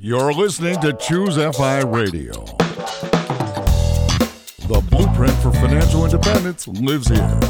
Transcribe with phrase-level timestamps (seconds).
[0.00, 2.44] You're listening to Choose FI Radio.
[4.68, 7.40] The blueprint for financial independence lives here.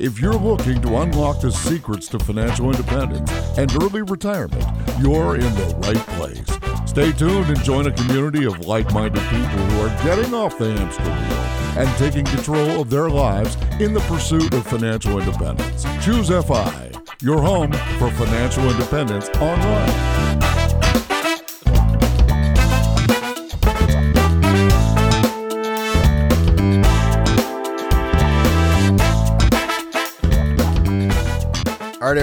[0.00, 4.64] If you're looking to unlock the secrets to financial independence and early retirement,
[5.00, 6.67] you're in the right place.
[6.98, 10.68] Stay tuned and join a community of like minded people who are getting off the
[10.68, 15.84] hamster wheel and taking control of their lives in the pursuit of financial independence.
[16.04, 16.90] Choose FI,
[17.22, 20.27] your home for financial independence online.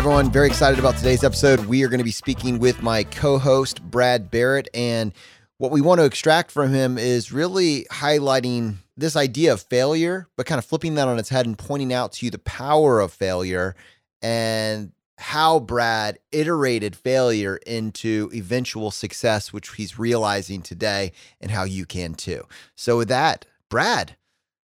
[0.06, 1.66] Everyone, very excited about today's episode.
[1.66, 4.68] We are going to be speaking with my co host, Brad Barrett.
[4.72, 5.12] And
[5.58, 10.46] what we want to extract from him is really highlighting this idea of failure, but
[10.46, 13.14] kind of flipping that on its head and pointing out to you the power of
[13.14, 13.76] failure
[14.22, 21.88] and how Brad iterated failure into eventual success, which he's realizing today, and how you
[21.88, 22.44] can too.
[22.76, 24.18] So, with that, Brad,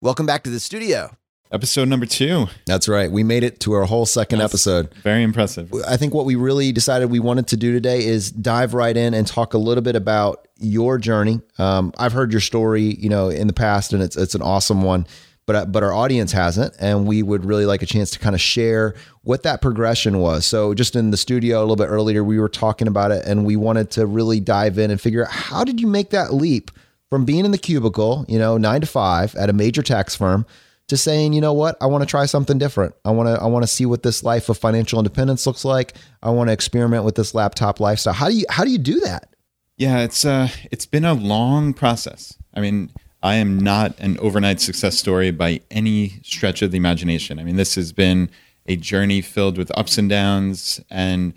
[0.00, 1.16] welcome back to the studio.
[1.52, 2.46] Episode number two.
[2.66, 3.10] That's right.
[3.10, 4.94] We made it to our whole second That's episode.
[5.02, 5.72] Very impressive.
[5.86, 9.14] I think what we really decided we wanted to do today is dive right in
[9.14, 11.40] and talk a little bit about your journey.
[11.58, 14.82] Um, I've heard your story, you know, in the past, and it's it's an awesome
[14.82, 15.06] one.
[15.46, 18.40] But, but our audience hasn't, and we would really like a chance to kind of
[18.40, 20.46] share what that progression was.
[20.46, 23.44] So, just in the studio a little bit earlier, we were talking about it, and
[23.44, 26.70] we wanted to really dive in and figure out how did you make that leap
[27.08, 30.46] from being in the cubicle, you know, nine to five at a major tax firm,
[30.90, 32.94] to saying, you know what, I want to try something different.
[33.04, 35.94] I want to I want to see what this life of financial independence looks like.
[36.22, 38.12] I want to experiment with this laptop lifestyle.
[38.12, 39.34] How do you how do you do that?
[39.76, 42.36] Yeah, it's uh it's been a long process.
[42.54, 42.90] I mean,
[43.22, 47.38] I am not an overnight success story by any stretch of the imagination.
[47.38, 48.30] I mean, this has been
[48.66, 51.32] a journey filled with ups and downs and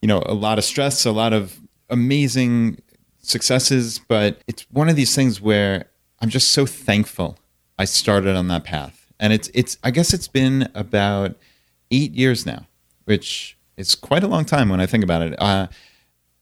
[0.00, 1.60] you know, a lot of stress, a lot of
[1.90, 2.78] amazing
[3.20, 5.86] successes, but it's one of these things where
[6.20, 7.38] I'm just so thankful
[7.78, 9.01] I started on that path.
[9.22, 11.36] And it's it's I guess it's been about
[11.92, 12.66] eight years now,
[13.04, 15.40] which is quite a long time when I think about it.
[15.40, 15.68] Uh,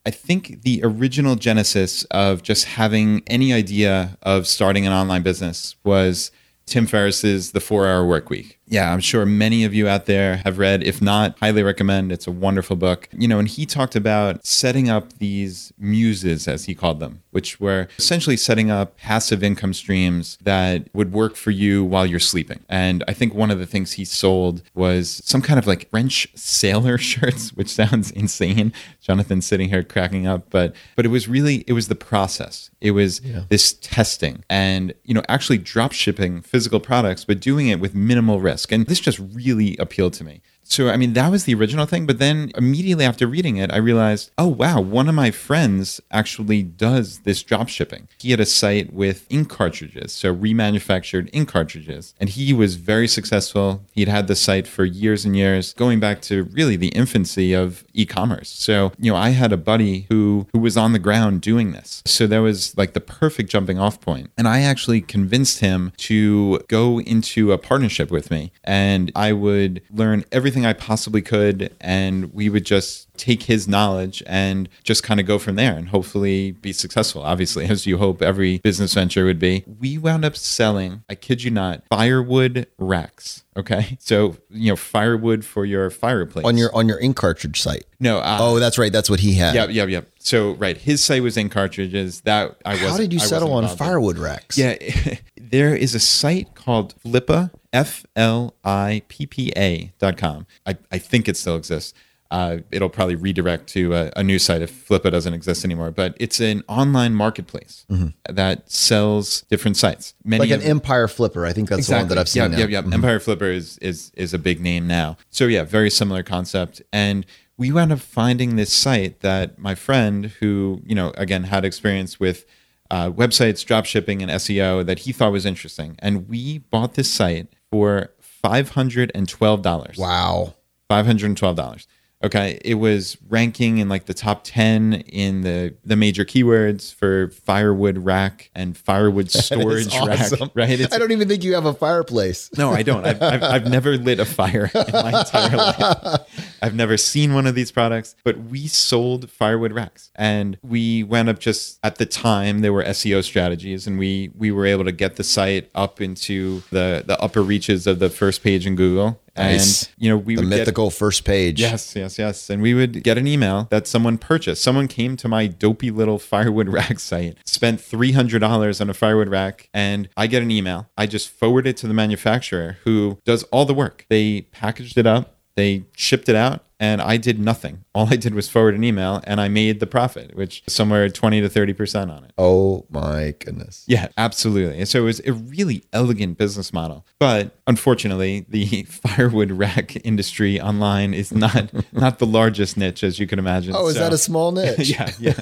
[0.07, 5.77] I think the original genesis of just having any idea of starting an online business
[5.85, 6.31] was
[6.65, 8.59] Tim Ferriss's The Four Hour Work Week.
[8.71, 10.85] Yeah, I'm sure many of you out there have read.
[10.85, 12.13] If not, highly recommend.
[12.13, 13.09] It's a wonderful book.
[13.13, 17.59] You know, and he talked about setting up these muses, as he called them, which
[17.59, 22.61] were essentially setting up passive income streams that would work for you while you're sleeping.
[22.69, 26.29] And I think one of the things he sold was some kind of like French
[26.37, 28.73] sailor shirts, which sounds insane.
[29.01, 32.71] Jonathan's sitting here cracking up, but but it was really it was the process.
[32.81, 33.43] It was yeah.
[33.49, 38.41] this testing and you know actually drop shipping physical products, but doing it with minimal
[38.41, 38.73] risk risk.
[38.73, 40.43] And this just really appealed to me.
[40.63, 42.07] So, I mean, that was the original thing.
[42.07, 46.63] But then immediately after reading it, I realized, oh, wow, one of my friends actually
[46.63, 48.07] does this drop shipping.
[48.19, 52.15] He had a site with ink cartridges, so remanufactured ink cartridges.
[52.21, 53.83] And he was very successful.
[53.93, 57.85] He'd had the site for years and years, going back to really the infancy of
[57.93, 58.49] e commerce.
[58.49, 62.01] So, you know, I had a buddy who, who was on the ground doing this.
[62.07, 64.31] So that was like the perfect jumping off point.
[64.39, 68.53] And I actually convinced him to go into a partnership with me.
[68.63, 73.69] And I would learn everything everything I possibly could, and we would just take his
[73.69, 77.23] knowledge and just kind of go from there and hopefully be successful.
[77.23, 79.63] Obviously, as you hope every business venture would be.
[79.79, 83.45] We wound up selling, I kid you not, firewood racks.
[83.57, 87.85] Okay, so you know firewood for your fireplace on your on your ink cartridge site.
[88.01, 88.91] No, uh, oh, that's right.
[88.91, 89.55] That's what he had.
[89.55, 90.09] Yep, yep, yep.
[90.19, 92.23] So right, his site was ink cartridges.
[92.23, 92.83] That I was.
[92.83, 94.59] How did you settle on firewood racks?
[94.59, 94.77] Yeah,
[95.37, 100.47] there is a site called Flippa F L I P P A dot com.
[100.67, 101.95] I, I think it still exists.
[102.31, 105.91] Uh, it'll probably redirect to a, a, new site if Flippa doesn't exist anymore.
[105.91, 108.09] But it's an online marketplace mm-hmm.
[108.33, 110.15] that sells different sites.
[110.25, 111.45] Many like an Empire Flipper.
[111.45, 111.97] I think that's exactly.
[111.97, 112.43] the one that I've seen.
[112.43, 112.59] Yeah, now.
[112.59, 112.83] yeah, yeah.
[112.83, 112.93] Mm-hmm.
[112.93, 115.17] Empire Flipper is is is a big name now.
[115.31, 116.81] So yeah, very similar concept.
[116.93, 117.27] And
[117.57, 122.21] we wound up finding this site that my friend, who you know again had experience
[122.21, 122.47] with
[122.93, 127.11] uh, websites, drop shipping, and SEO, that he thought was interesting, and we bought this
[127.11, 128.11] site for
[128.45, 129.99] $512.
[129.99, 130.55] Wow.
[130.91, 131.87] $512.
[132.23, 132.61] Okay.
[132.65, 137.99] It was ranking in like the top 10 in the, the major keywords for firewood
[137.99, 140.41] rack and firewood storage awesome.
[140.41, 140.51] rack.
[140.55, 140.81] Right.
[140.81, 142.51] It's, I don't even think you have a fireplace.
[142.59, 143.07] no, I don't.
[143.07, 146.21] I've, I've, I've never lit a fire in my entire life.
[146.63, 151.31] I've never seen one of these products, but we sold firewood racks and we went
[151.31, 154.93] up just at the time there were SEO strategies and we, we were able to
[154.93, 159.21] get the site up into the, the upper reaches of the first page in Google.
[159.41, 159.85] Nice.
[159.85, 161.61] And, you know, we The would get, mythical first page.
[161.61, 162.51] Yes, yes, yes.
[162.51, 164.63] And we would get an email that someone purchased.
[164.63, 169.69] Someone came to my dopey little firewood rack site, spent $300 on a firewood rack,
[169.75, 170.89] and I get an email.
[170.97, 174.07] I just forward it to the manufacturer who does all the work.
[174.09, 177.85] They packaged it up, they shipped it out, and I did nothing.
[177.95, 181.41] All I did was forward an email and I made the profit, which somewhere 20
[181.43, 182.33] to 30% on it.
[182.39, 183.85] Oh my goodness.
[183.87, 184.79] Yeah, absolutely.
[184.79, 187.05] And so it was a really elegant business model.
[187.19, 193.27] But unfortunately, the firewood rack industry online is not not the largest niche as you
[193.27, 193.75] can imagine.
[193.77, 194.89] Oh, is So- that a small niche?
[194.91, 195.35] yeah, yeah.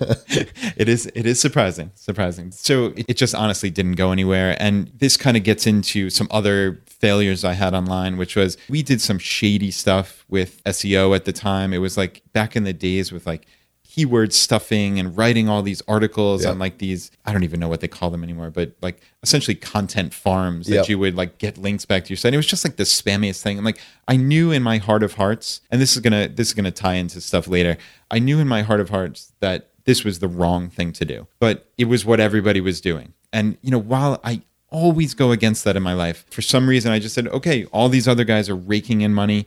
[0.76, 1.92] it is it is surprising.
[1.94, 2.50] Surprising.
[2.50, 4.56] So it, it just honestly didn't go anywhere.
[4.58, 8.82] And this kind of gets into some other failures I had online, which was we
[8.82, 11.72] did some shady stuff with SEO at the time.
[11.72, 13.46] It was like back in the days with like
[13.84, 16.52] keyword stuffing and writing all these articles Yep.
[16.52, 19.54] on like these I don't even know what they call them anymore, but like essentially
[19.54, 22.34] content farms that you would like get links back to your site.
[22.34, 23.56] It was just like the spammiest thing.
[23.56, 26.54] And like I knew in my heart of hearts, and this is gonna this is
[26.54, 27.78] gonna tie into stuff later.
[28.10, 31.26] I knew in my heart of hearts that this was the wrong thing to do.
[31.40, 33.14] But it was what everybody was doing.
[33.32, 36.92] And you know, while I always go against that in my life, for some reason
[36.92, 39.46] I just said, okay, all these other guys are raking in money.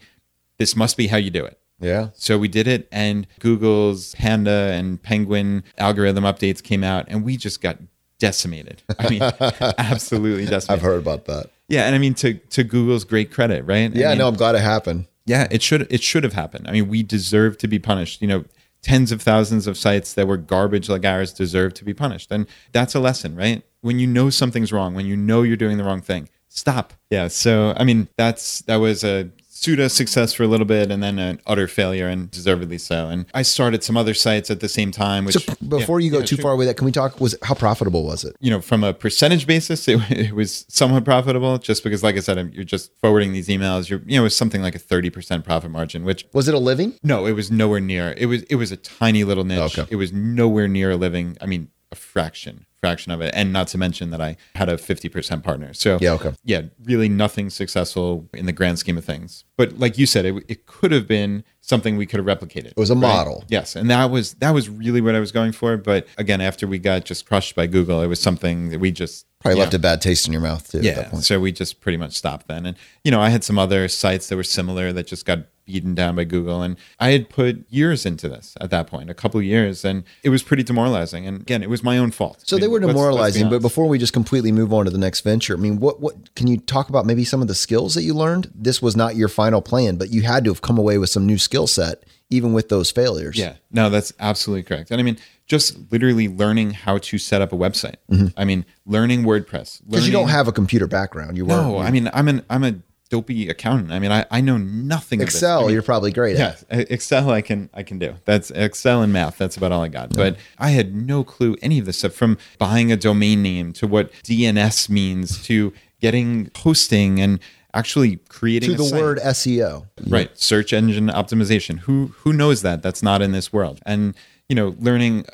[0.61, 1.57] This must be how you do it.
[1.79, 2.09] Yeah.
[2.13, 7.35] So we did it, and Google's Panda and Penguin algorithm updates came out, and we
[7.35, 7.79] just got
[8.19, 8.83] decimated.
[8.99, 9.21] I mean,
[9.79, 10.69] absolutely decimated.
[10.69, 11.49] I've heard about that.
[11.67, 13.91] Yeah, and I mean to to Google's great credit, right?
[13.91, 15.07] I Yeah, mean, no, I'm glad it happened.
[15.25, 16.67] yeah, it should it should have happened.
[16.67, 18.21] I mean, we deserve to be punished.
[18.21, 18.45] You know,
[18.83, 22.45] tens of thousands of sites that were garbage like ours deserve to be punished, and
[22.73, 23.63] that's a lesson, right?
[23.81, 26.93] When you know something's wrong, when you know you're doing the wrong thing, stop.
[27.09, 27.27] Yeah.
[27.29, 29.31] So I mean, that's that was a
[29.61, 33.07] pseudo success for a little bit, and then an utter failure, and deservedly so.
[33.09, 35.25] And I started some other sites at the same time.
[35.25, 37.21] Which So before yeah, you go yeah, too sure far with that, can we talk?
[37.21, 38.35] Was how profitable was it?
[38.39, 42.19] you know, from a percentage basis, it, it was somewhat profitable just because, like I
[42.21, 43.89] said, you're just forwarding these emails.
[43.89, 46.59] You're, you know, it was something like a 30% profit margin, which Was it a
[46.59, 46.97] living?
[47.03, 48.15] no, it was nowhere near.
[48.17, 49.77] It was, it was a tiny little niche.
[49.77, 49.87] Okay.
[49.91, 51.37] It was nowhere near a living.
[51.39, 53.31] I mean, a fraction, fraction of it.
[53.35, 55.73] And not to mention that I had a 50% partner.
[55.73, 56.33] So Yeah, okay.
[56.43, 59.45] yeah, really nothing successful in the grand scheme of things.
[59.55, 62.71] But like you said, it, it could have been something we could have replicated.
[62.71, 63.45] It was a model.
[63.47, 65.77] Yes, and that was that was really what I was going for.
[65.77, 69.27] But again, after we got just crushed by Google, it was something that we just
[69.39, 69.63] Probably yeah.
[69.63, 70.79] left a bad taste in your mouth too.
[70.79, 71.23] At Yeah, that point.
[71.23, 72.65] so we just pretty much stopped then.
[72.65, 75.39] And you know, I had some other sites that were similar that just got
[75.71, 79.13] beaten down by Google, and I had put years into this at that point, a
[79.13, 81.25] couple of years, and it was pretty demoralizing.
[81.27, 82.41] And again, it was my own fault.
[82.45, 84.73] So I they mean, were let's- let's be demoralizing, but before we just completely move
[84.73, 87.41] on to the next venture, I mean, what what can you talk about maybe some
[87.41, 88.51] of the skills that you learned?
[88.53, 91.25] This was not your final plan, but you had to have come away with some
[91.25, 93.37] new skill set even with those failures.
[93.37, 94.89] Yeah, no, that's absolutely correct.
[94.89, 95.17] And I mean,
[95.47, 97.95] just literally learning how to set up a website.
[98.09, 98.27] Mm-hmm.
[98.37, 99.81] I mean, learning WordPress.
[99.85, 101.35] Because you don't have a computer background.
[101.35, 101.67] You weren't.
[101.67, 102.75] No, I mean, I'm an I'm a
[103.11, 103.91] dopey accountant.
[103.91, 105.25] I mean, I, I know nothing of.
[105.27, 106.63] Excel, I mean, you're probably great at.
[106.71, 108.15] Yeah, Excel I can I can do.
[108.25, 109.37] That's Excel and math.
[109.37, 110.15] That's about all I got.
[110.15, 113.85] But I had no clue any of this stuff from buying a domain name to
[113.85, 117.39] what DNS means to getting hosting and
[117.73, 118.99] actually creating To the site.
[119.01, 119.87] word SEO.
[120.07, 121.79] right search engine optimization.
[121.79, 122.81] Who who knows that?
[122.81, 123.79] That's not in this world.
[123.85, 124.15] And
[124.49, 125.25] you know, learning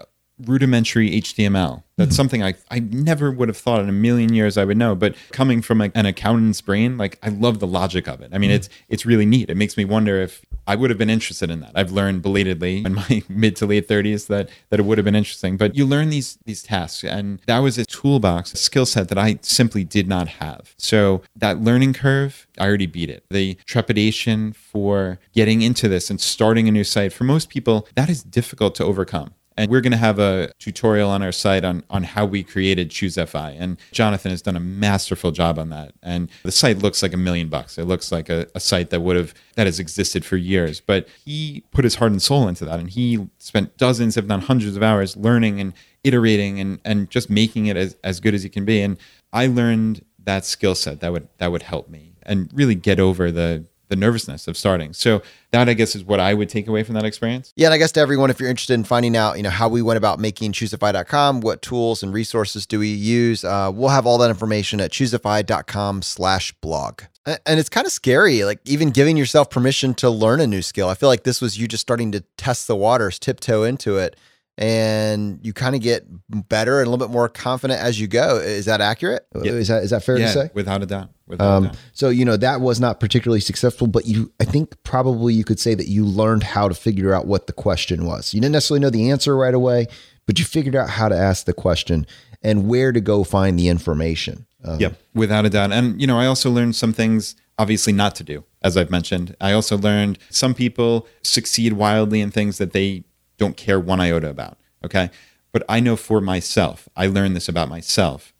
[0.46, 1.84] rudimentary HTML.
[1.98, 2.16] That's mm-hmm.
[2.16, 4.94] something I, I never would have thought in a million years I would know.
[4.94, 8.30] But coming from a, an accountant's brain, like I love the logic of it.
[8.34, 8.58] I mean, mm-hmm.
[8.58, 9.50] it's it's really neat.
[9.50, 11.72] It makes me wonder if I would have been interested in that.
[11.74, 15.16] I've learned belatedly in my mid to late 30s that that it would have been
[15.16, 15.58] interesting.
[15.58, 19.18] But you learn these these tasks, and that was a toolbox, a skill set that
[19.18, 20.76] I simply did not have.
[20.78, 23.24] So that learning curve, I already beat it.
[23.32, 28.08] The trepidation for getting into this and starting a new site for most people, that
[28.08, 29.34] is difficult to overcome.
[29.58, 32.92] And we're going to have a tutorial on our site on, on how we created
[32.92, 33.56] ChooseFI.
[33.60, 35.94] And Jonathan has done a masterful job on that.
[36.04, 37.80] And the site looks like a million bucks.
[37.80, 40.80] It looks like a, a site that would have, that has existed for years.
[40.80, 42.80] But he put his heart and soul into that.
[42.80, 45.74] And he spent dozens, if not hundreds of hours learning and
[46.04, 48.82] iterating and, and just making it as, as good as he can be.
[48.82, 48.98] And
[49.34, 53.32] I learned that skill set that would, that would help me and really get over
[53.32, 54.94] the, the nervousness of starting.
[54.94, 57.54] So that I guess is what I would take away from that experience.
[57.56, 59.70] Yeah, and I guess to everyone, if you're interested in finding out, you know, how
[59.70, 64.06] we went about making choosefi.com, what tools and resources do we use, uh, we'll have
[64.06, 67.02] all that information at choosefi.com slash blog.
[67.26, 70.88] And it's kind of scary, like even giving yourself permission to learn a new skill.
[70.88, 74.16] I feel like this was you just starting to test the waters, tiptoe into it,
[74.58, 76.06] and you kind of get
[76.50, 78.38] better and a little bit more confident as you go.
[78.38, 79.26] Is that accurate?
[79.36, 79.52] Yeah.
[79.54, 80.50] Is that is that fair yeah, to say?
[80.54, 81.10] without a doubt.
[81.28, 81.78] Without a Um, doubt.
[81.94, 85.60] so you know that was not particularly successful, but you, I think probably you could
[85.60, 88.34] say that you learned how to figure out what the question was.
[88.34, 89.88] You didn't necessarily know the answer right away,
[90.26, 92.08] but you figured out how to ask the question
[92.42, 94.46] and where to go find the information.
[94.64, 95.72] Um, Yep, without a doubt.
[95.72, 99.36] And you know, I also learned some things obviously not to do, as I've mentioned.
[99.42, 103.04] I also learned some people succeed wildly in things that they
[103.38, 104.58] don't care one iota about.
[104.84, 105.10] Okay.
[105.52, 108.34] But I know for myself, I learned this about myself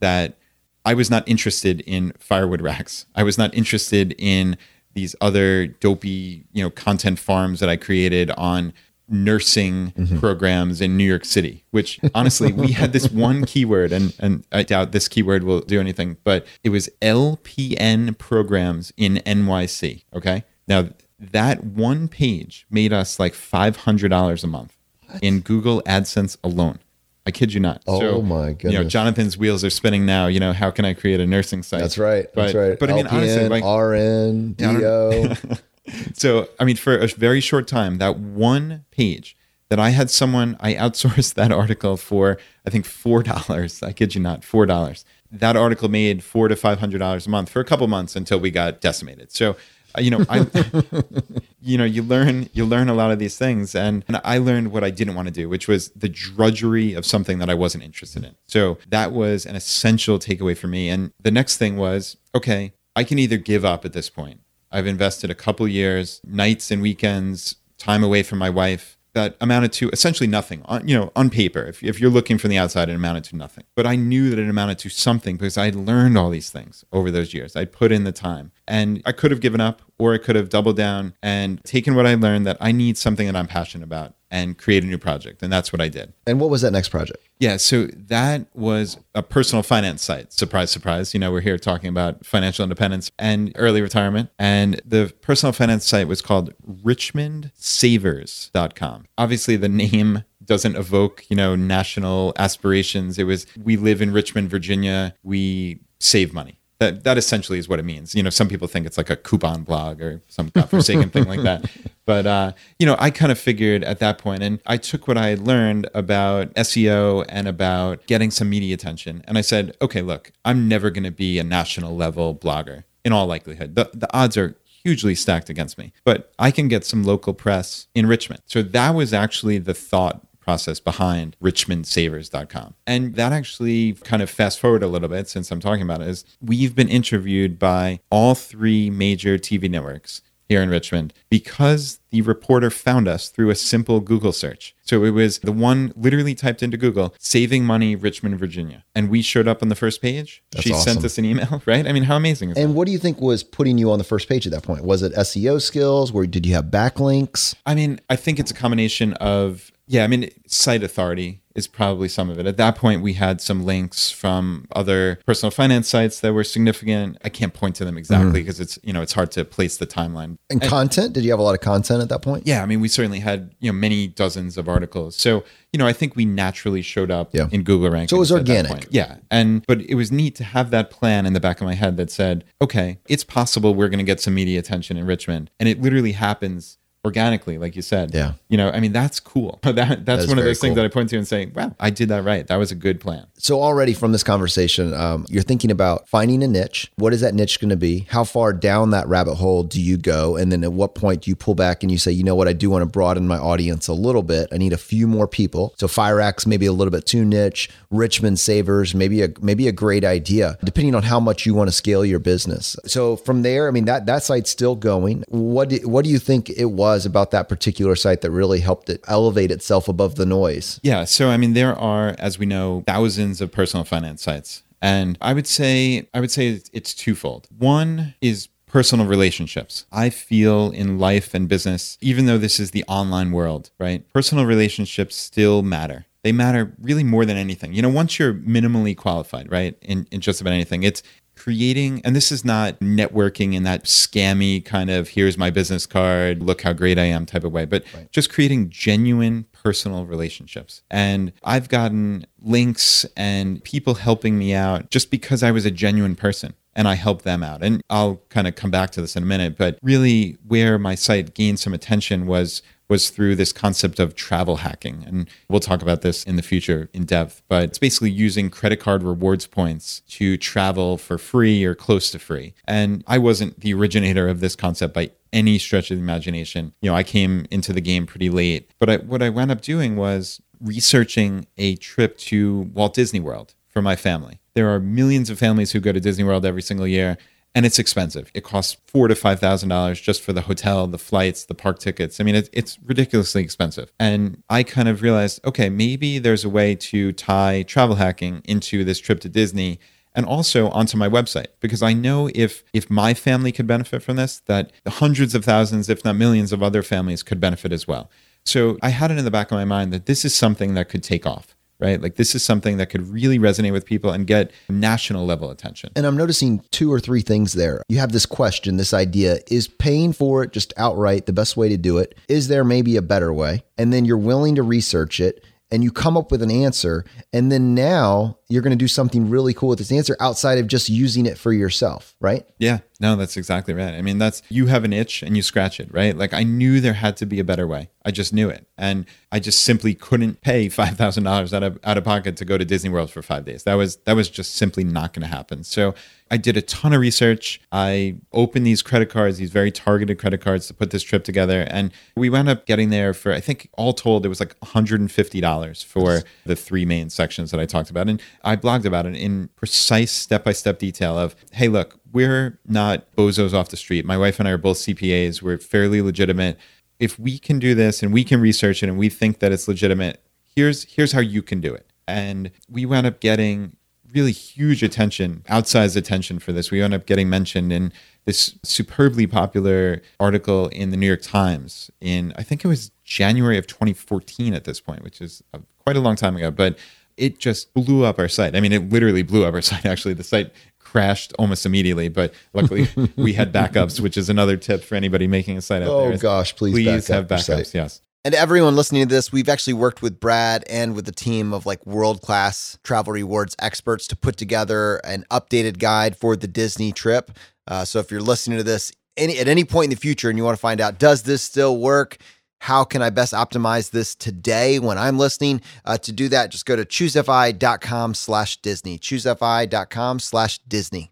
[0.00, 0.36] that
[0.84, 3.06] I was not interested in firewood racks.
[3.14, 4.56] I was not interested in
[4.94, 8.72] these other dopey, you know, content farms that I created on
[9.08, 10.18] nursing mm-hmm.
[10.18, 14.62] programs in New York City, which honestly, we had this one keyword and and I
[14.62, 20.44] doubt this keyword will do anything, but it was LPN programs in NYC, okay?
[20.68, 20.88] Now,
[21.30, 24.76] that one page made us like $500 a month
[25.20, 26.80] in Google AdSense alone.
[27.24, 27.82] I kid you not.
[27.86, 28.72] Oh my goodness!
[28.72, 28.84] You know.
[28.84, 30.26] Jonathan's wheels are spinning now.
[30.26, 31.80] You know, how can I create a nursing site?
[31.80, 32.26] That's right.
[32.34, 32.78] But, that's right.
[32.78, 35.34] But I mean, honestly, like, RN, DO.
[36.14, 39.36] so I mean, for a very short time, that one page
[39.68, 43.84] that I had someone, I outsourced that article for I think four dollars.
[43.84, 45.04] I kid you not, four dollars.
[45.30, 48.40] That article made four to five hundred dollars a month for a couple months until
[48.40, 49.30] we got decimated.
[49.30, 49.54] So.
[49.98, 50.46] You know, I,
[51.60, 54.72] you know, you learn you learn a lot of these things, and, and I learned
[54.72, 57.84] what I didn't want to do, which was the drudgery of something that I wasn't
[57.84, 58.34] interested in.
[58.46, 60.88] So that was an essential takeaway for me.
[60.88, 64.40] And the next thing was, okay, I can either give up at this point.
[64.70, 69.72] I've invested a couple years, nights and weekends, time away from my wife that amounted
[69.72, 72.88] to essentially nothing on you know on paper if, if you're looking from the outside
[72.88, 75.74] it amounted to nothing but i knew that it amounted to something because i had
[75.74, 79.30] learned all these things over those years i put in the time and i could
[79.30, 82.56] have given up or i could have doubled down and taken what i learned that
[82.60, 85.80] i need something that i'm passionate about and create a new project and that's what
[85.80, 87.28] i did and what was that next project?
[87.42, 90.32] yeah, so that was a personal finance site.
[90.32, 91.12] Surprise, surprise.
[91.12, 94.30] You know, we're here talking about financial independence and early retirement.
[94.38, 99.06] And the personal finance site was called richmondsavers.com.
[99.18, 103.18] Obviously, the name doesn't evoke, you know, national aspirations.
[103.18, 105.16] It was, we live in Richmond, Virginia.
[105.24, 106.60] We save money.
[106.82, 108.12] That, that essentially is what it means.
[108.12, 111.42] You know, some people think it's like a coupon blog or some godforsaken thing like
[111.42, 111.70] that.
[112.04, 115.16] But, uh, you know, I kind of figured at that point, and I took what
[115.16, 119.22] I had learned about SEO and about getting some media attention.
[119.28, 123.12] And I said, okay, look, I'm never going to be a national level blogger in
[123.12, 123.76] all likelihood.
[123.76, 127.86] The, the odds are hugely stacked against me, but I can get some local press
[127.94, 128.42] in Richmond.
[128.46, 132.74] So that was actually the thought process behind richmondsavers.com.
[132.86, 136.08] And that actually kind of fast forward a little bit since I'm talking about it
[136.08, 140.22] is we've been interviewed by all three major TV networks
[140.52, 144.74] here in Richmond because the reporter found us through a simple Google search.
[144.82, 148.84] So it was the one literally typed into Google, saving money Richmond, Virginia.
[148.94, 150.42] And we showed up on the first page.
[150.50, 151.86] That's she sent us an email, right?
[151.86, 152.60] I mean, how amazing is that?
[152.60, 154.84] And what do you think was putting you on the first page at that point?
[154.84, 156.12] Was it SEO skills?
[156.12, 157.54] Where did you have backlinks?
[157.64, 162.08] I mean, I think it's a combination of yeah, I mean, site authority is probably
[162.08, 162.46] some of it.
[162.46, 167.18] At that point, we had some links from other personal finance sites that were significant.
[167.22, 168.32] I can't point to them exactly mm-hmm.
[168.32, 170.38] because it's you know it's hard to place the timeline.
[170.48, 171.12] And content?
[171.12, 172.46] Did you have a lot of content at that point?
[172.46, 175.14] Yeah, I mean, we certainly had you know many dozens of articles.
[175.14, 175.44] So
[175.74, 177.48] you know, I think we naturally showed up Yeah.
[177.52, 178.10] in Google rankings.
[178.10, 178.86] So it was organic.
[178.88, 181.74] Yeah, and but it was neat to have that plan in the back of my
[181.74, 185.50] head that said, okay, it's possible we're going to get some media attention in Richmond,
[185.60, 188.14] and it literally happens organically, like you said.
[188.14, 188.34] Yeah.
[188.48, 189.60] You know, I mean, that's cool.
[189.72, 191.88] That that's is one of those things that I point to and say, wow, I
[191.88, 192.46] did that right.
[192.46, 193.26] That was a good plan.
[193.38, 196.92] So already from this conversation, um, you're thinking about finding a niche.
[196.96, 198.00] What is that niche going to be?
[198.10, 200.36] How far down that rabbit hole do you go?
[200.36, 202.48] And then at what point do you pull back and you say, you know what,
[202.48, 204.48] I do want to broaden my audience a little bit.
[204.52, 205.74] I need a few more people.
[205.78, 207.70] So Fire Axe maybe a little bit too niche.
[207.90, 211.72] Richmond Savers maybe a maybe a great idea, depending on how much you want to
[211.72, 212.76] scale your business.
[212.84, 215.24] So from there, I mean that that site's still going.
[215.28, 218.88] What do, what do you think it was about that particular site that really helped
[218.88, 220.78] it elevate itself above the noise?
[220.82, 221.04] Yeah.
[221.04, 224.62] So, I mean, there are, as we know, thousands of personal finance sites.
[224.80, 227.46] And I would say, I would say it's- it's twofold.
[227.56, 229.84] One is personal relationships.
[229.92, 234.02] I feel in life and business, even though this is the online world, right?
[234.12, 236.06] Personal relationships still matter.
[236.24, 237.72] they matter really more than anything.
[237.72, 241.02] You know, once you're minimally qualified, right, in, in just about anything, it's
[241.36, 246.42] creating, and this is not networking in that scammy kind of here's my business card,
[246.42, 248.10] look how great I am type of way, but right.
[248.12, 250.82] just creating genuine personal relationships.
[250.90, 256.16] And I've gotten links and people helping me out just because I was a genuine
[256.16, 257.62] person and I helped them out.
[257.62, 260.94] And I'll kind of come back to this in a minute, but really where my
[260.94, 262.62] site gained some attention was
[262.92, 265.02] was through this concept of travel hacking.
[265.06, 268.80] And we'll talk about this in the future in depth, but it's basically using credit
[268.80, 272.52] card rewards points to travel for free or close to free.
[272.66, 276.74] And I wasn't the originator of this concept by any stretch of the imagination.
[276.82, 279.62] You know, I came into the game pretty late, but I, what I wound up
[279.62, 284.38] doing was researching a trip to Walt Disney World for my family.
[284.52, 287.16] There are millions of families who go to Disney World every single year
[287.54, 288.30] and it's expensive.
[288.34, 291.78] It costs four to five thousand dollars just for the hotel, the flights, the park
[291.78, 292.20] tickets.
[292.20, 293.92] I mean, it, it's ridiculously expensive.
[293.98, 298.84] And I kind of realized, okay, maybe there's a way to tie travel hacking into
[298.84, 299.78] this trip to Disney
[300.14, 304.16] and also onto my website because I know if if my family could benefit from
[304.16, 308.10] this, that hundreds of thousands, if not millions, of other families could benefit as well.
[308.44, 310.88] So I had it in the back of my mind that this is something that
[310.88, 312.00] could take off right?
[312.00, 315.90] Like this is something that could really resonate with people and get national level attention.
[315.96, 317.82] And I'm noticing two or three things there.
[317.88, 321.68] You have this question, this idea is paying for it just outright the best way
[321.68, 322.16] to do it?
[322.28, 323.64] Is there maybe a better way?
[323.76, 327.50] And then you're willing to research it and you come up with an answer and
[327.50, 330.88] then now you're going to do something really cool with this answer outside of just
[330.88, 332.46] using it for yourself right?
[332.58, 333.94] Yeah no that's exactly right.
[333.94, 336.16] I mean that's you have an itch and you scratch it right?
[336.16, 337.90] Like i knew there had to be a better way.
[338.04, 338.66] I just knew it.
[338.76, 342.64] And i just simply couldn't pay $5000 out of out of pocket to go to
[342.64, 343.64] disney world for five days.
[343.64, 345.64] That was that was just simply not going to happen.
[345.64, 345.94] So
[346.32, 347.60] I did a ton of research.
[347.72, 351.66] I opened these credit cards, these very targeted credit cards to put this trip together.
[351.68, 355.84] And we wound up getting there for, I think, all told, it was like $150
[355.84, 358.08] for the three main sections that I talked about.
[358.08, 362.58] And I blogged about it in precise step by step detail of, hey, look, we're
[362.66, 364.04] not bozos off the street.
[364.04, 365.42] My wife and I are both CPAs.
[365.42, 366.58] We're fairly legitimate.
[366.98, 369.66] If we can do this and we can research it and we think that it's
[369.66, 370.22] legitimate,
[370.54, 371.86] here's here's how you can do it.
[372.06, 373.76] And we wound up getting
[374.12, 376.70] really huge attention, outsized attention for this.
[376.70, 377.92] We wound up getting mentioned in
[378.24, 383.58] this superbly popular article in the New York Times in, I think it was January
[383.58, 386.78] of 2014 at this point, which is uh, quite a long time ago, but
[387.22, 388.56] it just blew up our site.
[388.56, 389.86] I mean, it literally blew up our site.
[389.86, 394.82] Actually, the site crashed almost immediately, but luckily we had backups, which is another tip
[394.82, 396.14] for anybody making a site out oh, there.
[396.14, 397.72] Oh gosh, please, please back have backups.
[397.72, 398.00] Yes.
[398.24, 401.64] And everyone listening to this, we've actually worked with Brad and with a team of
[401.64, 406.92] like world class travel rewards experts to put together an updated guide for the Disney
[406.92, 407.30] trip.
[407.66, 410.38] Uh, so if you're listening to this any, at any point in the future and
[410.38, 412.18] you want to find out, does this still work?
[412.62, 415.62] How can I best optimize this today when I'm listening?
[415.84, 421.10] Uh, to do that, just go to choosefi.com slash Disney, choosefi.com slash Disney.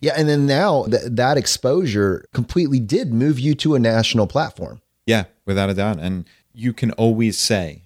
[0.00, 0.14] Yeah.
[0.16, 4.82] And then now th- that exposure completely did move you to a national platform.
[5.06, 6.00] Yeah, without a doubt.
[6.00, 7.84] And you can always say,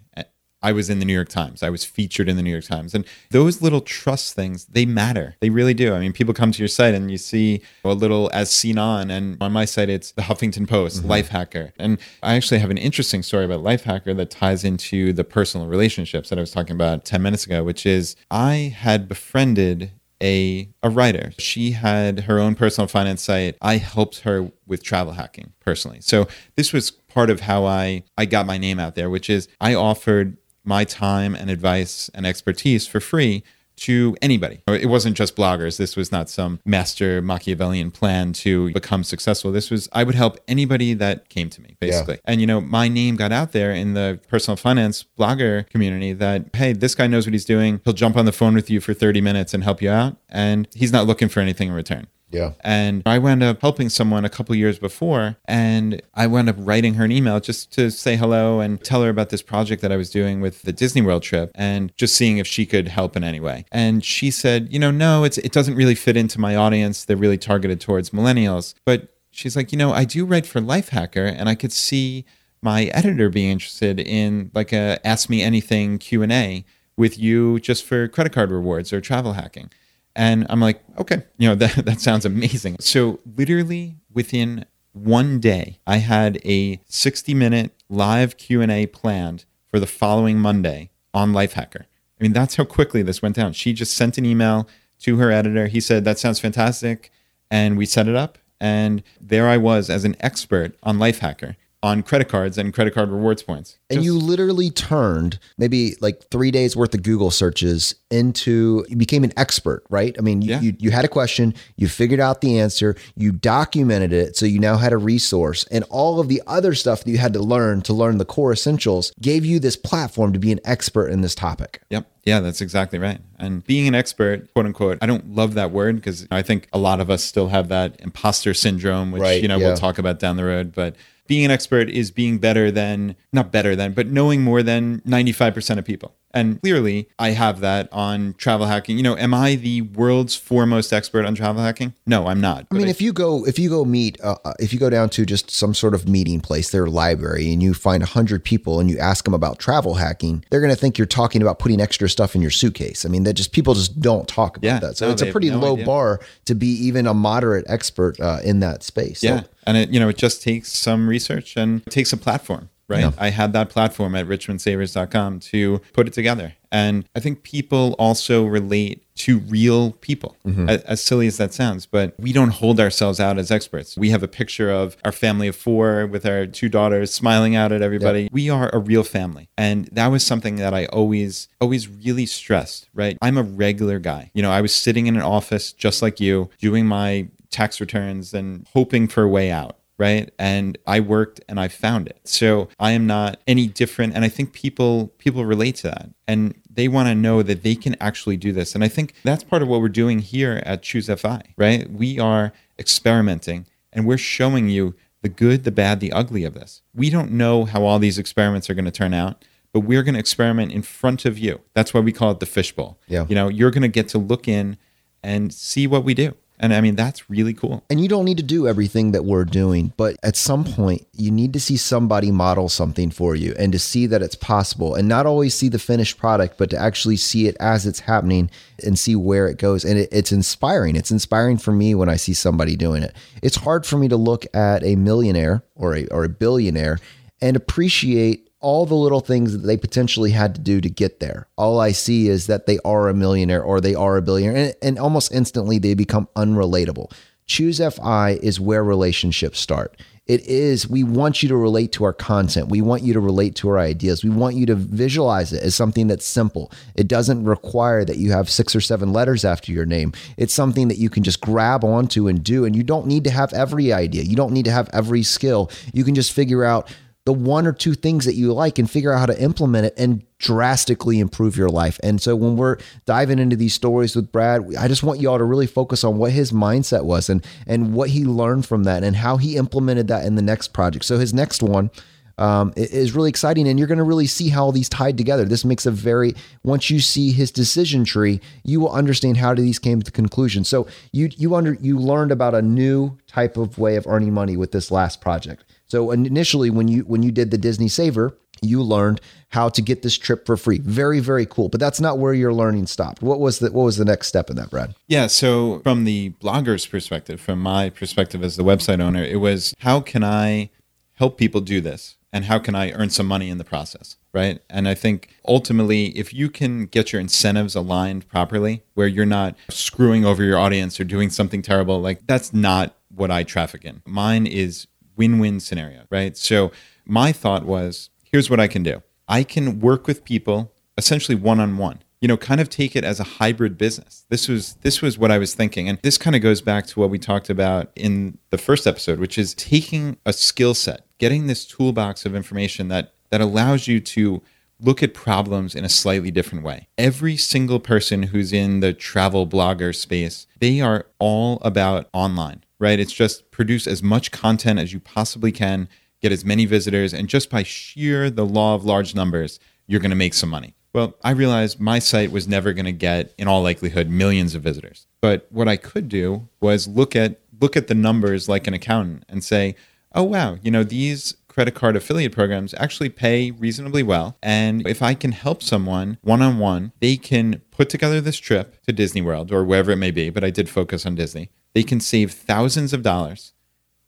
[0.63, 1.63] I was in the New York Times.
[1.63, 2.95] I was featured in the New York Times.
[2.95, 5.37] And those little trust things, they matter.
[5.41, 5.95] They really do.
[5.95, 9.11] I mean, people come to your site and you see a little as seen on.
[9.11, 11.11] And on my site, it's the Huffington Post, mm-hmm.
[11.11, 11.73] Lifehacker.
[11.79, 16.29] And I actually have an interesting story about Lifehacker that ties into the personal relationships
[16.29, 20.89] that I was talking about 10 minutes ago, which is I had befriended a, a
[20.89, 21.33] writer.
[21.39, 23.57] She had her own personal finance site.
[23.61, 26.01] I helped her with travel hacking personally.
[26.01, 29.49] So this was part of how I, I got my name out there, which is
[29.61, 33.43] I offered my time and advice and expertise for free
[33.75, 34.63] to anybody.
[34.69, 35.79] It wasn't just bloggers.
[35.79, 39.51] This was not some master Machiavellian plan to become successful.
[39.51, 42.17] This was, I would help anybody that came to me, basically.
[42.17, 42.21] Yeah.
[42.27, 46.55] And, you know, my name got out there in the personal finance blogger community that,
[46.55, 47.81] hey, this guy knows what he's doing.
[47.85, 50.17] He'll jump on the phone with you for 30 minutes and help you out.
[50.29, 52.07] And he's not looking for anything in return.
[52.33, 52.53] Yeah.
[52.61, 56.95] And I wound up helping someone a couple years before, and I wound up writing
[56.95, 59.97] her an email just to say hello and tell her about this project that I
[59.97, 63.23] was doing with the Disney World trip and just seeing if she could help in
[63.23, 63.65] any way.
[63.71, 67.05] And she said, you know, no, it's it doesn't really fit into my audience.
[67.05, 68.75] They're really targeted towards millennials.
[68.85, 72.25] But she's like, you know, I do write for Lifehacker, and I could see
[72.63, 76.65] my editor being interested in like a ask me anything Q&A
[76.97, 79.71] with you just for credit card rewards or travel hacking.
[80.15, 82.77] And I'm like, okay, you know, that, that sounds amazing.
[82.81, 89.87] So literally within one day, I had a 60 minute live Q&A planned for the
[89.87, 91.83] following Monday on Lifehacker.
[91.83, 93.53] I mean, that's how quickly this went down.
[93.53, 94.69] She just sent an email
[95.01, 95.67] to her editor.
[95.67, 97.11] He said, that sounds fantastic.
[97.51, 98.39] And we set it up.
[98.61, 103.11] And there I was as an expert on Lifehacker on credit cards and credit card
[103.11, 103.77] rewards points.
[103.91, 109.25] And you literally turned maybe like three days worth of Google searches into you became
[109.25, 110.15] an expert, right?
[110.17, 110.61] I mean, you, Yeah.
[110.61, 114.61] you, you had a question, you figured out the answer, you documented it, so you
[114.61, 117.83] now had a resource, and all of the other stuff that you had to learn
[117.83, 121.35] to learn the core essentials gave you this platform to be an expert in this
[121.35, 121.83] topic.
[121.91, 122.07] Yep.
[122.25, 123.19] Yeah, that's exactly right.
[123.41, 126.79] And being an expert, quote unquote, I don't love that word because I think a
[126.79, 129.69] lot of us still have that imposter syndrome, which, Right, you know, yeah.
[129.69, 130.73] we'll talk about down the road.
[130.73, 130.95] But
[131.33, 135.79] being an expert is being better than, not better than, but knowing more than 95%
[135.79, 136.15] of people.
[136.35, 138.97] And clearly, I have that on travel hacking.
[138.99, 141.93] You know, am I the world's foremost expert on travel hacking?
[142.07, 142.67] No, I'm not.
[142.71, 145.11] I mean, if you go if you go meet uh, uh, if you go down
[145.11, 148.81] to just some sort of meeting place, their library, and you find a hundred people
[148.81, 151.83] and you ask them about travel hacking, they're going to think you're talking about putting
[151.83, 153.05] extra stuff in your suitcase.
[153.05, 154.97] I mean, that just people just don't talk about Yeah, that.
[154.97, 155.85] So no, it's a pretty no low idea.
[155.87, 159.21] bar to be even a moderate expert uh, in that space.
[159.21, 159.43] So- Yeah.
[159.67, 163.13] And it, you know, it just takes some research and it takes a platform, right?
[163.19, 166.55] I had that platform at richmondsavers.com to put it together.
[166.71, 170.71] And I think people also relate to real people, mm-hmm.
[170.71, 173.95] as, as silly as that sounds, but we don't hold ourselves out as experts.
[173.97, 177.73] We have a picture of our family of four with our two daughters smiling out
[177.73, 178.31] at everybody.
[178.33, 179.51] We are a real family.
[179.59, 183.19] And that was something that I always, always really stressed, right?
[183.21, 184.31] I'm a regular guy.
[184.33, 188.35] You know, I was sitting in an office just like you, doing my tax returns
[188.35, 190.33] and hoping for a way out right?
[190.39, 192.21] And i worked and i found it.
[192.25, 196.55] So i am not any different and i think people people relate to that and
[196.69, 199.63] they want to know that they can actually do this and i think that's part
[199.63, 201.91] of what we're doing here at choose fi right?
[201.91, 206.83] We are experimenting and we're showing you the good the bad the ugly of this.
[206.95, 210.15] We don't know how all these experiments are going to turn out but we're going
[210.15, 211.61] to experiment in front of you.
[211.73, 212.99] That's why we call it the fishbowl.
[213.07, 213.27] Yeah.
[213.29, 214.79] you know you're going to get to look in
[215.23, 218.39] and see what we do and i mean that's really cool And you don't need
[218.39, 222.31] to do everything that we're doing, but at some point, you need to see somebody
[222.31, 225.79] model something for you and to see that it's possible and not always see the
[225.79, 228.51] finished product, but to actually see it as it's happening
[228.85, 229.85] and see where it goes.
[229.85, 230.97] And it, it's inspiring.
[230.97, 233.15] It's inspiring for me when I see somebody doing it.
[233.43, 236.99] It's hard for me to look at a millionaire or a, or a billionaire
[237.41, 241.49] and appreciate all the little things that they potentially had to do to get there.
[241.57, 244.75] All I see is that they are a millionaire or they are a billionaire, and,
[244.81, 247.13] and almost instantly they become unrelatable.
[247.47, 249.97] Choose FI is where relationships start.
[250.27, 252.69] It is, we want you to relate to our content.
[252.69, 254.23] We want you to relate to our ideas.
[254.23, 256.71] We want you to visualize it as something that's simple.
[256.95, 260.13] It doesn't require that you have six or seven letters after your name.
[260.37, 262.65] It's something that you can just grab onto and do.
[262.65, 265.71] And you don't need to have every idea, you don't need to have every skill.
[265.93, 266.89] You can just figure out
[267.25, 269.95] the one or two things that you like and figure out how to implement it
[269.97, 272.01] and drastically improve your life.
[272.03, 275.39] And so when we're diving into these stories with Brad, I just want you all
[275.39, 279.05] to really focus on what his mindset was and and what he learned from that
[279.05, 281.05] and how he implemented that in the next project.
[281.05, 281.91] So his next one
[282.39, 285.45] um, is really exciting, and you're going to really see how all these tied together.
[285.45, 289.79] This makes a very once you see his decision tree, you will understand how these
[289.79, 290.65] came to the conclusion.
[290.65, 294.57] So you you under you learned about a new type of way of earning money
[294.57, 295.65] with this last project.
[295.93, 300.01] So initially, when you when you did the Disney Saver, you learned how to get
[300.01, 300.79] this trip for free.
[300.79, 301.69] Very very cool.
[301.69, 303.21] But that's not where your learning stopped.
[303.21, 304.95] What was the what was the next step in that, Brad?
[305.07, 305.27] Yeah.
[305.27, 310.01] So, from the blogger's perspective, from my perspective as the website owner, it was how
[310.01, 310.71] can I
[311.17, 312.17] help people do this?
[312.33, 314.17] And how can I earn some money in the process?
[314.33, 314.63] Right.
[314.71, 319.57] And I think ultimately, if you can get your incentives aligned properly, where you're not
[319.69, 324.01] screwing over your audience or doing something terrible, like that's not what I traffic in.
[324.07, 326.05] Mine is win win scenario.
[326.11, 326.37] Right.
[326.37, 326.73] So,
[327.05, 331.61] my thought was here's what I can do I can work with people essentially one
[331.61, 335.03] on one you know kind of take it as a hybrid business this was this
[335.03, 337.51] was what i was thinking and this kind of goes back to what we talked
[337.51, 342.35] about in the first episode which is taking a skill set getting this toolbox of
[342.35, 344.43] information that that allows you to
[344.81, 349.47] look at problems in a slightly different way every single person who's in the travel
[349.47, 354.93] blogger space they are all about online right it's just produce as much content as
[354.93, 355.89] you possibly can
[356.21, 360.11] get as many visitors and just by sheer the law of large numbers you're going
[360.11, 363.49] to make some money well, I realized my site was never going to get, in
[363.49, 365.07] all likelihood, millions of visitors.
[365.21, 369.25] But what I could do was look at look at the numbers like an accountant
[369.29, 369.75] and say,
[370.15, 375.03] "Oh wow, you know these credit card affiliate programs actually pay reasonably well, and if
[375.03, 379.23] I can help someone one on one, they can put together this trip to Disney
[379.23, 380.29] World or wherever it may be.
[380.29, 381.51] But I did focus on Disney.
[381.75, 383.53] They can save thousands of dollars."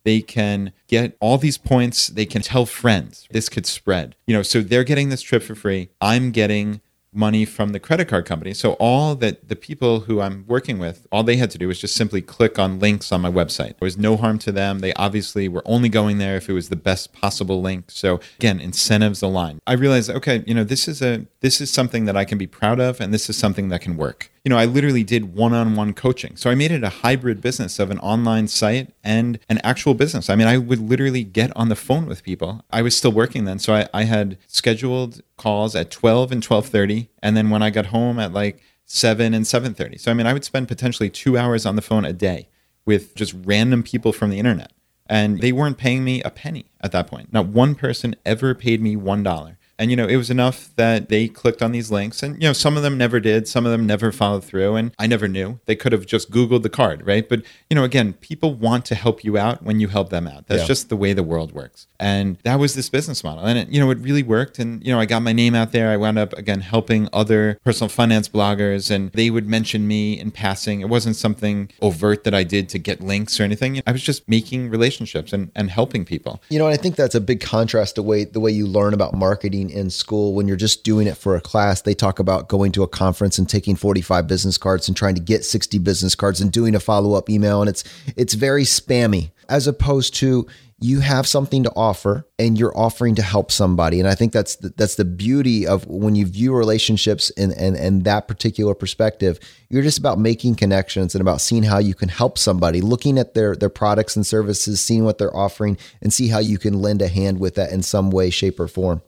[0.04, 4.42] they can get all these points they can tell friends this could spread you know
[4.42, 6.82] so they're getting this trip for free i'm getting
[7.14, 8.52] money from the credit card company.
[8.52, 11.80] So all that the people who I'm working with, all they had to do was
[11.80, 13.78] just simply click on links on my website.
[13.78, 14.80] There was no harm to them.
[14.80, 17.90] They obviously were only going there if it was the best possible link.
[17.90, 19.60] So again, incentives align.
[19.66, 22.46] I realized, okay, you know, this is a this is something that I can be
[22.46, 25.54] proud of and this is something that can work you know, I literally did one
[25.54, 26.36] on one coaching.
[26.36, 30.28] So I made it a hybrid business of an online site and an actual business.
[30.28, 32.62] I mean, I would literally get on the phone with people.
[32.70, 33.58] I was still working then.
[33.58, 37.08] So I, I had scheduled calls at 12 and 1230.
[37.22, 39.96] And then when I got home at like 7 and 730.
[39.96, 42.48] So I mean, I would spend potentially two hours on the phone a day
[42.84, 44.72] with just random people from the internet.
[45.06, 47.32] And they weren't paying me a penny at that point.
[47.32, 49.56] Not one person ever paid me $1.
[49.78, 52.52] And you know, it was enough that they clicked on these links, and you know,
[52.52, 55.58] some of them never did, some of them never followed through, and I never knew.
[55.66, 57.28] They could have just Googled the card, right?
[57.28, 60.46] But you know, again, people want to help you out when you help them out.
[60.46, 60.68] That's yeah.
[60.68, 63.80] just the way the world works, and that was this business model, and it, you
[63.80, 64.58] know, it really worked.
[64.58, 65.90] And you know, I got my name out there.
[65.90, 70.30] I wound up again helping other personal finance bloggers, and they would mention me in
[70.30, 70.80] passing.
[70.80, 73.82] It wasn't something overt that I did to get links or anything.
[73.86, 76.42] I was just making relationships and and helping people.
[76.48, 78.94] You know, and I think that's a big contrast to way the way you learn
[78.94, 82.48] about marketing in school when you're just doing it for a class they talk about
[82.48, 86.14] going to a conference and taking 45 business cards and trying to get 60 business
[86.14, 87.84] cards and doing a follow-up email and it's
[88.16, 89.30] it's very spammy.
[89.48, 90.46] As opposed to
[90.80, 94.56] you have something to offer and you're offering to help somebody and i think that's
[94.56, 99.38] the, that's the beauty of when you view relationships in and and that particular perspective
[99.70, 103.34] you're just about making connections and about seeing how you can help somebody looking at
[103.34, 107.00] their their products and services seeing what they're offering and see how you can lend
[107.00, 109.00] a hand with that in some way shape or form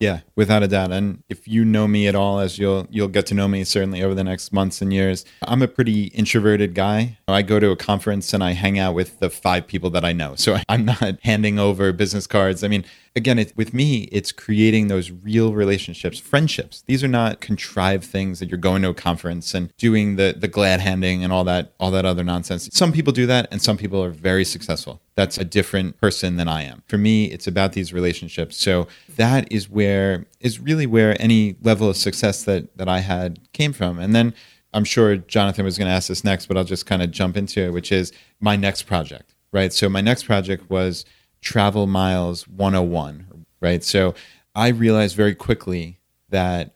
[0.00, 0.92] yeah, without a doubt.
[0.92, 4.02] And if you know me at all, as you'll you'll get to know me certainly
[4.02, 7.18] over the next months and years, I'm a pretty introverted guy.
[7.28, 10.12] I go to a conference and I hang out with the five people that I
[10.12, 10.36] know.
[10.36, 12.64] So I'm not handing over business cards.
[12.64, 16.82] I mean, again, it, with me, it's creating those real relationships, friendships.
[16.86, 20.48] These are not contrived things that you're going to a conference and doing the the
[20.48, 22.70] glad handing and all that all that other nonsense.
[22.72, 25.02] Some people do that, and some people are very successful.
[25.16, 26.82] That's a different person than I am.
[26.86, 28.56] For me, it's about these relationships.
[28.56, 33.40] So that is where is really where any level of success that that I had
[33.52, 34.34] came from, and then.
[34.72, 37.36] I'm sure Jonathan was going to ask this next, but I'll just kind of jump
[37.36, 39.72] into it, which is my next project, right?
[39.72, 41.04] So my next project was
[41.40, 43.82] Travel Miles 101, right?
[43.82, 44.14] So
[44.54, 46.74] I realized very quickly that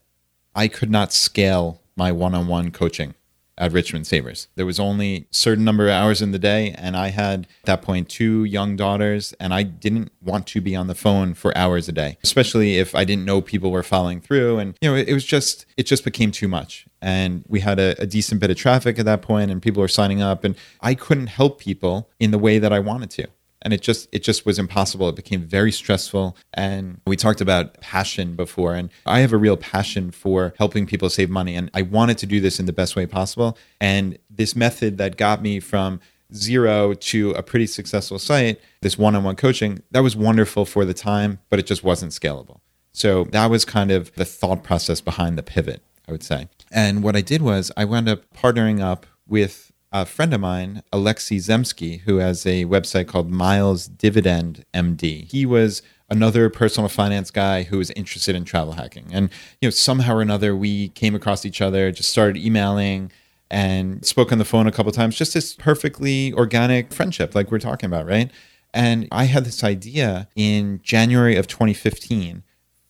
[0.54, 3.14] I could not scale my one on one coaching
[3.56, 4.48] at Richmond Savers.
[4.56, 7.82] There was only certain number of hours in the day, and I had at that
[7.82, 11.88] point two young daughters, and I didn't want to be on the phone for hours
[11.88, 14.58] a day, especially if I didn't know people were following through.
[14.58, 16.86] And you know, it, it was just it just became too much.
[17.00, 19.88] And we had a, a decent bit of traffic at that point, and people were
[19.88, 23.28] signing up, and I couldn't help people in the way that I wanted to
[23.64, 25.08] and it just it just was impossible.
[25.08, 26.36] It became very stressful.
[26.52, 28.74] And we talked about passion before.
[28.74, 31.56] And i have a real passion for helping people save money.
[31.56, 33.58] And i wanted to do this in the best way possible.
[33.80, 36.00] And this method that got me from
[36.34, 41.38] zero to a pretty successful site this one-on-one coaching that was wonderful for the time
[41.48, 42.60] but it just wasn't scalable.
[42.92, 46.48] So that was kind of the thought process behind the pivot i would say.
[46.70, 50.82] And what i did was i wound up partnering up with a friend of mine,
[50.92, 55.30] Alexei Zemsky, who has a website called Miles Dividend MD.
[55.30, 59.06] He was another personal finance guy who was interested in travel hacking.
[59.12, 59.30] And
[59.60, 63.12] you know, somehow or another we came across each other, just started emailing
[63.52, 67.60] and spoke on the phone a couple times, just this perfectly organic friendship like we're
[67.60, 68.32] talking about, right?
[68.74, 72.42] And I had this idea in January of 2015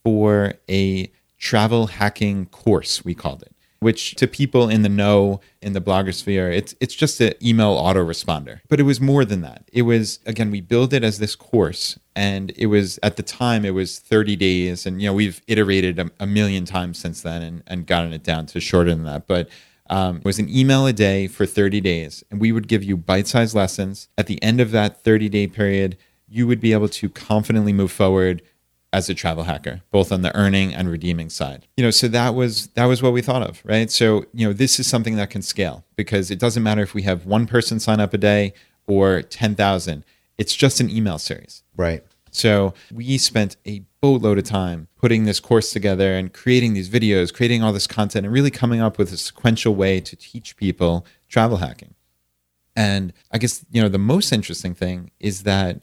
[0.02, 5.72] for a travel hacking course, we called it which to people in the know in
[5.72, 8.60] the blogosphere, it's it's just an email autoresponder.
[8.68, 9.68] But it was more than that.
[9.72, 13.64] It was again, we built it as this course, and it was at the time
[13.64, 17.42] it was 30 days, and you know we've iterated a, a million times since then
[17.42, 19.26] and, and gotten it down to shorter than that.
[19.26, 19.48] But
[19.90, 22.96] um, it was an email a day for 30 days, and we would give you
[22.96, 24.08] bite-sized lessons.
[24.16, 28.40] At the end of that 30-day period, you would be able to confidently move forward
[28.94, 31.66] as a travel hacker, both on the earning and redeeming side.
[31.76, 33.90] You know, so that was that was what we thought of, right?
[33.90, 37.02] So, you know, this is something that can scale because it doesn't matter if we
[37.02, 38.54] have one person sign up a day
[38.86, 40.04] or 10,000.
[40.38, 41.64] It's just an email series.
[41.76, 42.04] Right.
[42.30, 47.34] So, we spent a boatload of time putting this course together and creating these videos,
[47.34, 51.04] creating all this content and really coming up with a sequential way to teach people
[51.28, 51.94] travel hacking.
[52.76, 55.80] And I guess, you know, the most interesting thing is that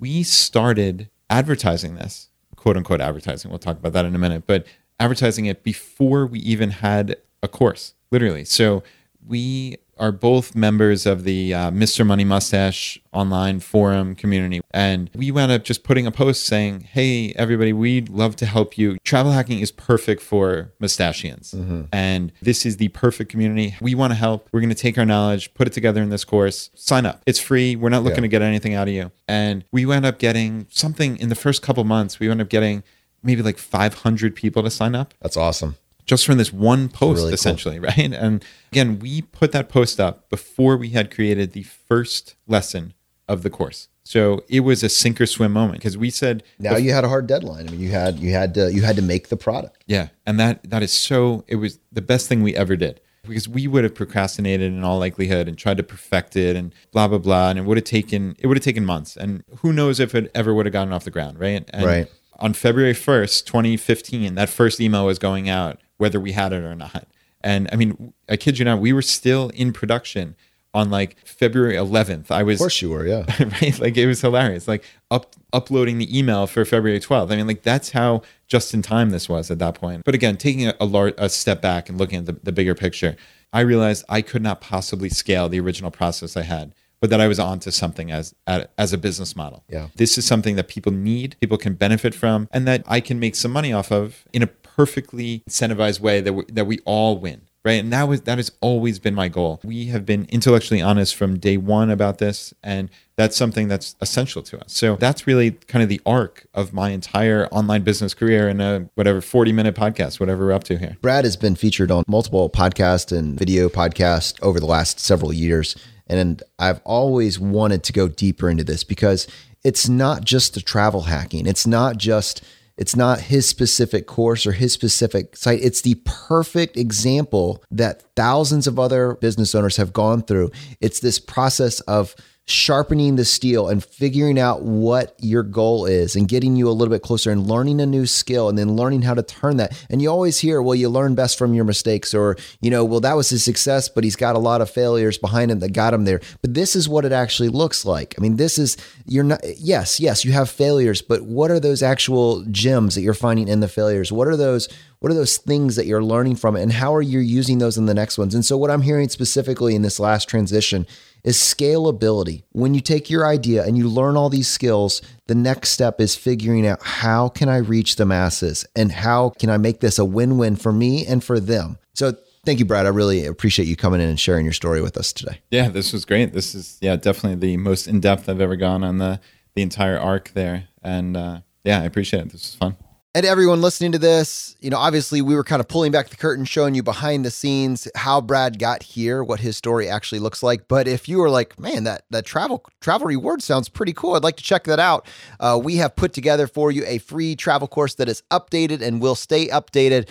[0.00, 2.28] we started advertising this
[2.62, 3.50] quote unquote advertising.
[3.50, 4.66] We'll talk about that in a minute, but
[5.00, 8.44] advertising it before we even had a course, literally.
[8.44, 8.84] So
[9.26, 12.04] we are both members of the uh, Mr.
[12.06, 14.60] Money Mustache online forum community.
[14.72, 18.76] And we wound up just putting a post saying, Hey, everybody, we'd love to help
[18.78, 18.96] you.
[19.04, 21.54] Travel hacking is perfect for mustachians.
[21.92, 23.76] And this is the perfect community.
[23.80, 24.48] We want to help.
[24.52, 27.22] We're going to take our knowledge, put it together in this course, sign up.
[27.26, 27.76] It's free.
[27.76, 28.22] We're not looking Yeah.
[28.22, 29.12] to get anything out of you.
[29.28, 32.82] And we wound up getting something in the first couple months, we wound up getting
[33.22, 35.76] maybe like 500 people to sign up That's awesome.
[36.04, 37.34] Just from this one post Really cool.
[37.34, 42.34] essentially right and again we put that post up before we had created the first
[42.46, 42.94] lesson
[43.28, 46.76] of the course so it was a sink or swim moment because we said Now
[46.76, 47.68] you had a hard deadline.
[47.68, 49.84] I mean, you had you had to you had to make the product.
[49.86, 53.48] yeah and that that is so it was the best thing we ever did because
[53.48, 57.18] we would have procrastinated in all likelihood and tried to perfect it and blah blah
[57.18, 60.12] blah and it would have taken it would have taken months and who knows if
[60.16, 62.08] it ever would have gotten off the ground right and Right.
[62.40, 66.74] on February 1st 2015 that first email was going out whether we had it or
[66.74, 67.06] not
[67.42, 70.34] and I mean I kid you not we were still in production
[70.74, 73.24] on like February 11th I was Of course you were, yeah.
[73.62, 73.78] right?
[73.78, 74.66] Like it was hilarious.
[74.66, 77.30] Like up uploading the email for February 12th.
[77.30, 80.02] I mean, like that's how just in time this was at that point.
[80.04, 82.74] But again, taking a, a, lar- a step back and looking at the, the bigger
[82.74, 83.16] picture,
[83.52, 87.26] I realized I could not possibly scale the original process I had, but that I
[87.26, 89.64] was onto something as as a business model.
[89.68, 89.88] Yeah.
[89.96, 93.34] This is something that people need, people can benefit from, and that I can make
[93.34, 97.42] some money off of in a perfectly incentivized way that we, that we all win
[97.62, 101.14] right and that was that has always been my goal we have been intellectually honest
[101.14, 105.50] from day one about this and that's something that's essential to us so that's really
[105.50, 109.74] kind of the arc of my entire online business career in a whatever 40 minute
[109.74, 113.68] podcast whatever we're up to here Brad has been featured on multiple podcasts and video
[113.68, 115.76] podcasts over the last several years.
[116.06, 119.26] And I've always wanted to go deeper into this because
[119.64, 121.46] it's not just the travel hacking.
[121.46, 122.42] It's not just
[122.78, 125.60] it's not his specific course or his specific site.
[125.62, 130.50] It's the perfect example that thousands of other business owners have gone through.
[130.80, 136.28] It's this process of sharpening the steel and figuring out what your goal is and
[136.28, 139.14] getting you a little bit closer and learning a new skill and then learning how
[139.14, 139.72] to turn that.
[139.88, 143.00] And you always hear, well, you learn best from your mistakes, or, you know, well,
[143.00, 145.94] that was his success, but he's got a lot of failures behind him that got
[145.94, 146.20] him there.
[146.40, 148.14] But this is what it actually looks like.
[148.18, 148.76] I mean, this is,
[149.06, 153.14] you're not, yes, yes, you have failures, but what are those actual gems that you're
[153.14, 154.10] finding in the failures?
[154.10, 154.68] What are those?
[154.98, 157.76] What are those things that you're learning from it, and how are you using those
[157.76, 158.36] in the next ones?
[158.36, 160.86] And so, what I'm hearing specifically in this last transition
[161.24, 162.42] is scalability.
[162.52, 166.16] When you take your idea and you learn all these skills, the next step is
[166.16, 170.04] figuring out how can I reach the masses and how can I make this a
[170.04, 171.78] win-win for me and for them.
[171.94, 172.86] So thank you, Brad.
[172.86, 175.40] I really appreciate you coming in and sharing your story with us today.
[175.50, 178.98] yeah this was great this is yeah definitely the most in-depth i've ever gone on
[178.98, 179.20] the
[179.54, 182.76] the entire arc there and uh yeah i appreciate it this was fun
[183.14, 186.16] And everyone listening to this, you know, obviously we were kind of pulling back the
[186.16, 190.42] curtain, showing you behind the scenes how Brad got here, what his story actually looks
[190.42, 190.66] like.
[190.66, 194.22] But if you were like, man, that that travel travel reward sounds pretty cool, I'd
[194.22, 195.06] like to check that out.
[195.38, 199.02] Uh, we have put together for you a free travel course that is updated and
[199.02, 200.08] will stay updated.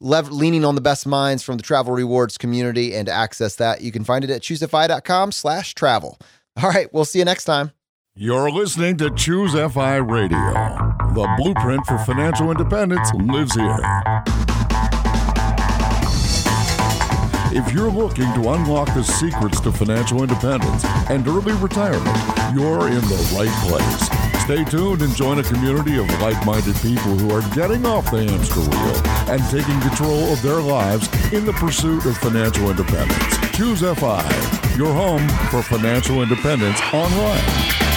[0.00, 3.82] Lev- leaning on the best minds from the travel rewards community and to access that
[3.82, 6.20] you can find it at choosefi.com slash travel
[6.62, 7.72] all right we'll see you next time
[8.20, 10.52] You're listening to Choose FI Radio.
[11.14, 13.78] The blueprint for financial independence lives here.
[17.54, 22.18] If you're looking to unlock the secrets to financial independence and early retirement,
[22.52, 24.42] you're in the right place.
[24.42, 28.24] Stay tuned and join a community of like minded people who are getting off the
[28.24, 33.56] hamster wheel and taking control of their lives in the pursuit of financial independence.
[33.56, 37.87] Choose FI, your home for financial independence online.